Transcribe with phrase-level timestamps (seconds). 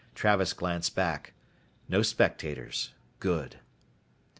[0.15, 1.33] Travis glanced back.
[1.87, 2.89] No spectators.
[3.19, 3.57] Good.